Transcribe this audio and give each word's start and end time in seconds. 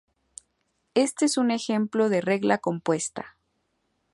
Este 0.95 1.25
es 1.25 1.37
un 1.37 1.51
ejemplo 1.51 2.09
de 2.09 2.21
regla 2.21 2.57
compuesta. 2.57 3.37